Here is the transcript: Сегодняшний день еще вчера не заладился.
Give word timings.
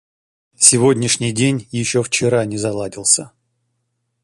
Сегодняшний 0.57 1.31
день 1.31 1.67
еще 1.69 2.01
вчера 2.01 2.43
не 2.45 2.57
заладился. 2.57 3.31